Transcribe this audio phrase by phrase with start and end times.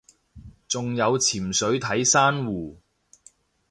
[0.67, 2.79] 仲有潛水睇珊瑚